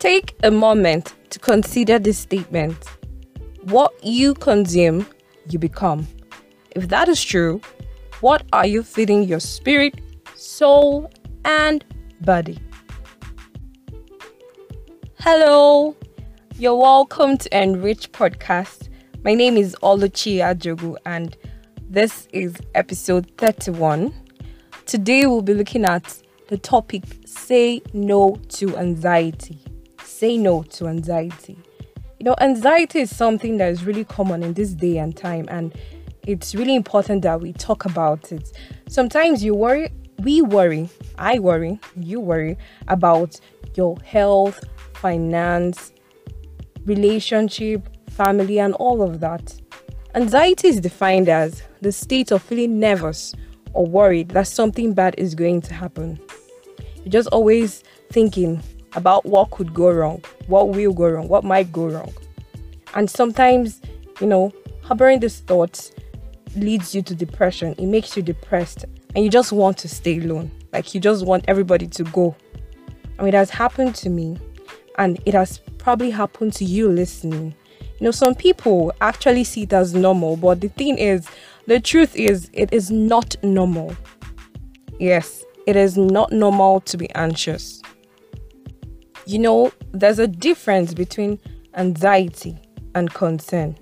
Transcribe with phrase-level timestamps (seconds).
[0.00, 2.86] Take a moment to consider this statement.
[3.64, 5.06] What you consume,
[5.50, 6.08] you become.
[6.70, 7.60] If that is true,
[8.22, 10.00] what are you feeding your spirit,
[10.34, 11.10] soul,
[11.44, 11.84] and
[12.22, 12.58] body?
[15.18, 15.94] Hello,
[16.56, 18.88] you're welcome to Enrich Podcast.
[19.22, 21.36] My name is Oluchi Ajogu, and
[21.90, 24.14] this is episode 31.
[24.86, 29.60] Today, we'll be looking at the topic Say No to Anxiety.
[30.20, 31.56] Say no to anxiety.
[32.18, 35.74] You know, anxiety is something that is really common in this day and time, and
[36.26, 38.52] it's really important that we talk about it.
[38.86, 43.40] Sometimes you worry, we worry, I worry, you worry about
[43.76, 44.62] your health,
[44.92, 45.90] finance,
[46.84, 49.58] relationship, family, and all of that.
[50.14, 53.34] Anxiety is defined as the state of feeling nervous
[53.72, 56.20] or worried that something bad is going to happen.
[56.96, 58.62] You're just always thinking
[58.94, 62.12] about what could go wrong, what will go wrong, what might go wrong.
[62.94, 63.80] And sometimes,
[64.20, 64.52] you know,
[64.82, 65.92] harboring these thoughts
[66.56, 67.74] leads you to depression.
[67.78, 70.50] It makes you depressed and you just want to stay alone.
[70.72, 72.34] Like you just want everybody to go.
[73.18, 74.38] I mean, it has happened to me
[74.98, 77.54] and it has probably happened to you listening.
[77.98, 81.28] You know, some people actually see it as normal, but the thing is,
[81.66, 83.94] the truth is, it is not normal.
[84.98, 87.79] Yes, it is not normal to be anxious.
[89.30, 91.38] You know, there's a difference between
[91.76, 92.58] anxiety
[92.96, 93.78] and concern.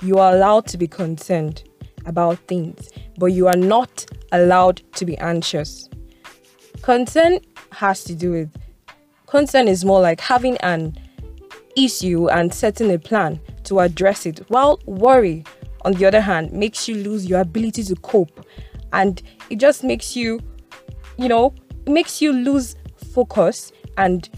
[0.00, 1.62] You are allowed to be concerned
[2.06, 5.90] about things, but you are not allowed to be anxious.
[6.80, 7.38] Concern
[7.70, 8.56] has to do with
[9.26, 10.96] concern is more like having an
[11.76, 15.44] issue and setting a plan to address it, while worry,
[15.84, 18.42] on the other hand, makes you lose your ability to cope
[18.94, 19.20] and
[19.50, 20.40] it just makes you,
[21.18, 21.52] you know,
[21.84, 22.74] it makes you lose
[23.12, 24.30] focus and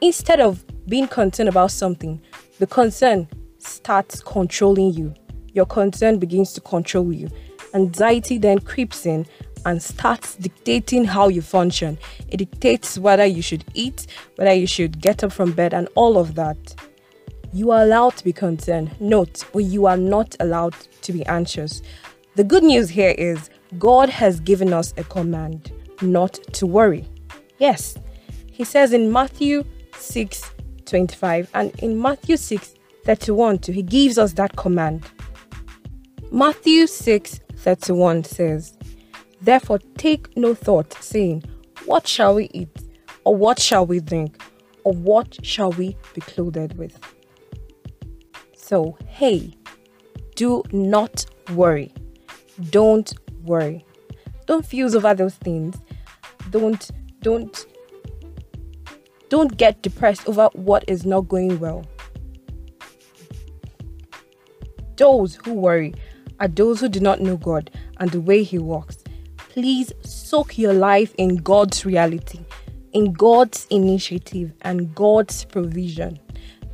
[0.00, 2.20] instead of being concerned about something,
[2.58, 5.14] the concern starts controlling you.
[5.52, 7.28] Your concern begins to control you.
[7.74, 9.26] Anxiety then creeps in
[9.66, 11.98] and starts dictating how you function.
[12.28, 16.18] It dictates whether you should eat, whether you should get up from bed, and all
[16.18, 16.74] of that.
[17.52, 18.98] You are allowed to be concerned.
[19.00, 21.82] Note, but you are not allowed to be anxious.
[22.36, 27.06] The good news here is God has given us a command not to worry.
[27.58, 27.98] Yes,
[28.50, 29.64] He says in Matthew
[30.00, 30.50] 6
[30.86, 32.74] 25 and in Matthew 6
[33.04, 35.04] 31 too, He gives us that command.
[36.32, 38.76] Matthew 6 31 says,
[39.42, 41.44] Therefore take no thought, saying,
[41.86, 42.76] What shall we eat?
[43.24, 44.42] Or what shall we drink?
[44.84, 46.98] Or what shall we be clothed with?
[48.54, 49.52] So, hey,
[50.36, 51.92] do not worry.
[52.70, 53.12] Don't
[53.44, 53.84] worry.
[54.46, 55.76] Don't fuse over those things.
[56.50, 56.90] Don't,
[57.20, 57.66] don't,
[59.30, 61.86] don't get depressed over what is not going well.
[64.96, 65.94] Those who worry
[66.40, 68.98] are those who do not know God and the way He works.
[69.38, 72.40] Please soak your life in God's reality,
[72.92, 76.18] in God's initiative, and God's provision.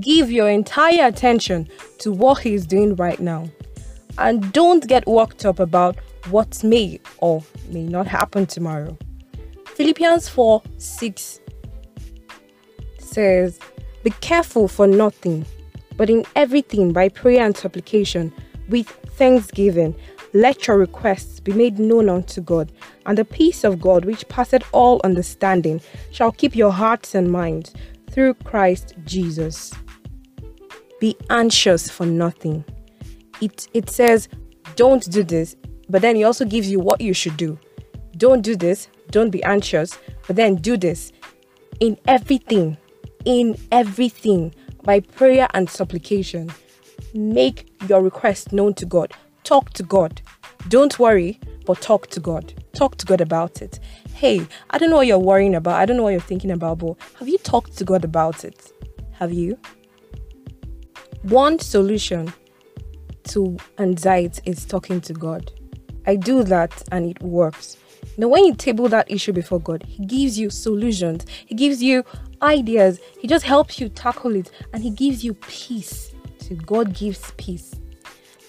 [0.00, 1.68] Give your entire attention
[1.98, 3.48] to what He is doing right now.
[4.18, 5.96] And don't get worked up about
[6.30, 8.98] what may or may not happen tomorrow.
[9.76, 11.40] Philippians 4 6
[13.10, 13.58] says,
[14.02, 15.44] Be careful for nothing,
[15.96, 18.32] but in everything by prayer and supplication,
[18.68, 19.94] with thanksgiving,
[20.32, 22.72] let your requests be made known unto God,
[23.06, 25.80] and the peace of God, which passeth all understanding,
[26.12, 27.74] shall keep your hearts and minds
[28.10, 29.72] through Christ Jesus.
[31.00, 32.64] Be anxious for nothing.
[33.40, 34.28] It, it says,
[34.76, 35.56] don't do this,
[35.88, 37.58] but then it also gives you what you should do.
[38.16, 41.12] Don't do this, don't be anxious, but then do this.
[41.80, 42.76] In everything,
[43.24, 46.50] in everything, by prayer and supplication,
[47.14, 49.12] make your request known to God.
[49.44, 50.20] Talk to God.
[50.68, 52.52] Don't worry, but talk to God.
[52.72, 53.80] Talk to God about it.
[54.14, 55.74] Hey, I don't know what you're worrying about.
[55.74, 58.72] I don't know what you're thinking about, but have you talked to God about it?
[59.12, 59.58] Have you?
[61.22, 62.32] One solution
[63.24, 65.50] to anxiety is talking to God.
[66.06, 67.76] I do that and it works.
[68.20, 72.04] Now, when you table that issue before God, He gives you solutions, He gives you
[72.42, 76.12] ideas, He just helps you tackle it, and He gives you peace.
[76.36, 77.74] So, God gives peace.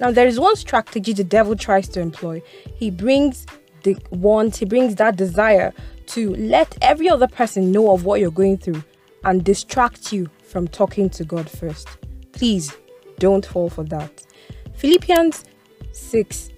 [0.00, 2.42] Now, there is one strategy the devil tries to employ.
[2.74, 3.46] He brings
[3.84, 5.72] the want, he brings that desire
[6.06, 8.82] to let every other person know of what you're going through
[9.22, 11.86] and distract you from talking to God first.
[12.32, 12.76] Please
[13.20, 14.26] don't fall for that.
[14.74, 15.44] Philippians
[15.92, 16.50] 6,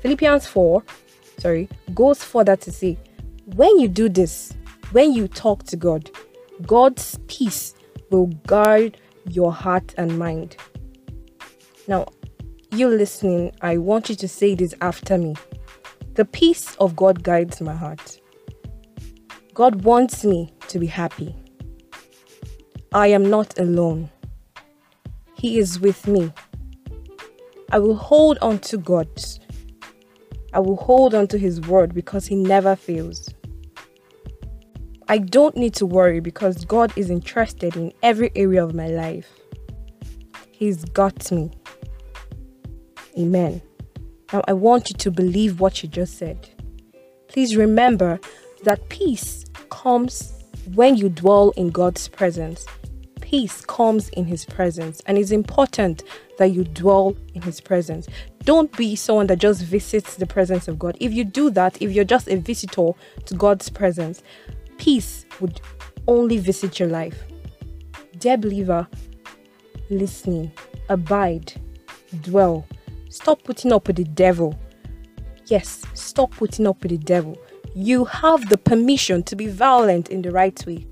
[0.00, 0.82] Philippians 4,
[1.38, 2.98] sorry, goes further to say,
[3.54, 4.52] when you do this,
[4.92, 6.10] when you talk to God,
[6.66, 7.74] God's peace
[8.10, 8.96] will guard
[9.28, 10.56] your heart and mind.
[11.88, 12.06] Now,
[12.70, 15.34] you listening, I want you to say this after me.
[16.14, 18.20] The peace of God guides my heart.
[19.52, 21.34] God wants me to be happy.
[22.92, 24.10] I am not alone.
[25.34, 26.32] He is with me.
[27.70, 29.08] I will hold on to God.
[30.54, 33.28] I will hold on to His word because He never fails.
[35.08, 39.28] I don't need to worry because God is interested in every area of my life.
[40.52, 41.50] He's got me.
[43.18, 43.60] Amen.
[44.32, 46.48] Now I want you to believe what you just said.
[47.28, 48.20] Please remember
[48.62, 50.32] that peace comes
[50.74, 52.64] when you dwell in God's presence.
[53.20, 56.04] Peace comes in His presence, and it's important
[56.38, 58.08] that you dwell in His presence.
[58.44, 60.96] Don't be someone that just visits the presence of God.
[61.00, 62.90] If you do that, if you're just a visitor
[63.24, 64.22] to God's presence,
[64.78, 65.60] peace would
[66.06, 67.24] only visit your life.
[68.18, 68.86] Dear believer,
[69.90, 70.52] listening,
[70.88, 71.52] abide,
[72.22, 72.66] dwell.
[73.08, 74.58] Stop putting up with the devil.
[75.46, 77.38] Yes, stop putting up with the devil.
[77.74, 80.86] You have the permission to be violent in the right way.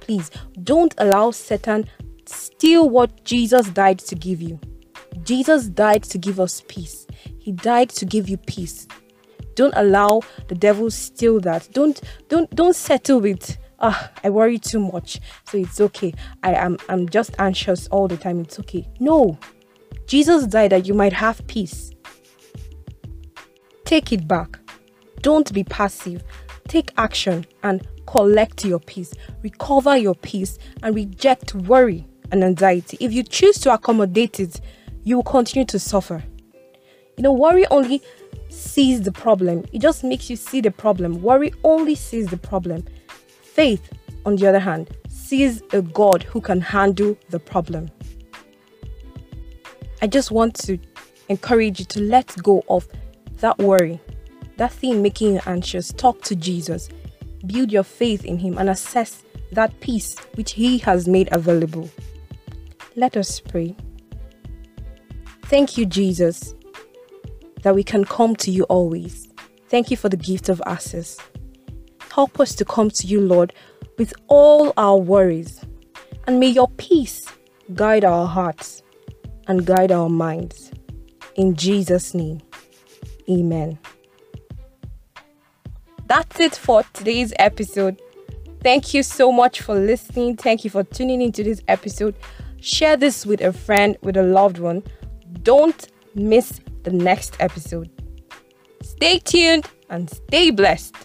[0.00, 0.30] Please
[0.62, 1.86] don't allow Satan
[2.26, 4.58] steal what Jesus died to give you.
[5.24, 7.06] Jesus died to give us peace.
[7.38, 8.86] He died to give you peace.
[9.54, 11.68] Don't allow the devil steal that.
[11.72, 16.12] Don't don't don't settle with ah I worry too much, so it's okay.
[16.42, 18.40] I am I'm, just anxious all the time.
[18.40, 18.88] It's okay.
[19.00, 19.38] No.
[20.06, 21.92] Jesus died that you might have peace.
[23.84, 24.58] Take it back.
[25.22, 26.22] Don't be passive.
[26.68, 29.14] Take action and collect your peace.
[29.42, 32.96] Recover your peace and reject worry and anxiety.
[33.00, 34.60] If you choose to accommodate it,
[35.04, 36.24] you will continue to suffer.
[37.16, 38.02] You know, worry only
[38.48, 41.22] sees the problem, it just makes you see the problem.
[41.22, 42.84] Worry only sees the problem.
[43.42, 43.92] Faith,
[44.26, 47.90] on the other hand, sees a God who can handle the problem.
[50.02, 50.78] I just want to
[51.28, 52.86] encourage you to let go of
[53.38, 54.00] that worry,
[54.56, 55.92] that thing making you anxious.
[55.92, 56.88] Talk to Jesus,
[57.46, 61.88] build your faith in Him, and assess that peace which He has made available.
[62.96, 63.76] Let us pray.
[65.44, 66.54] Thank you, Jesus,
[67.62, 69.28] that we can come to you always.
[69.68, 71.18] Thank you for the gift of access.
[72.12, 73.52] Help us to come to you, Lord,
[73.98, 75.60] with all our worries.
[76.26, 77.26] And may your peace
[77.74, 78.82] guide our hearts
[79.46, 80.72] and guide our minds.
[81.36, 82.40] In Jesus' name,
[83.28, 83.78] amen.
[86.06, 88.00] That's it for today's episode.
[88.62, 90.36] Thank you so much for listening.
[90.36, 92.14] Thank you for tuning into this episode.
[92.60, 94.82] Share this with a friend, with a loved one.
[95.44, 97.90] Don't miss the next episode.
[98.82, 100.96] Stay tuned and stay blessed.